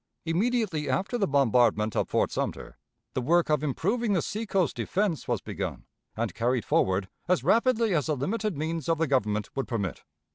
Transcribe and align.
Immediately 0.25 0.89
after 0.89 1.15
the 1.19 1.27
bombardment 1.27 1.95
of 1.95 2.09
Fort 2.09 2.31
Sumter, 2.31 2.75
the 3.13 3.21
work 3.21 3.51
of 3.51 3.63
improving 3.63 4.13
the 4.13 4.23
seacoast 4.23 4.75
defense 4.75 5.27
was 5.27 5.41
begun 5.41 5.85
and 6.17 6.33
carried 6.33 6.65
forward 6.65 7.07
as 7.27 7.43
rapidly 7.43 7.93
as 7.93 8.07
the 8.07 8.17
limited 8.17 8.57
means 8.57 8.89
of 8.89 8.97
the 8.97 9.05
Government 9.05 9.55
would 9.55 9.67
permit. 9.67 10.01